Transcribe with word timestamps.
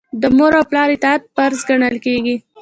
د 0.21 0.23
مور 0.37 0.53
او 0.59 0.63
پلار 0.69 0.89
اطاعت 0.95 1.21
فرض 1.35 1.59
ګڼل 1.69 1.95
کیږي. 2.05 2.35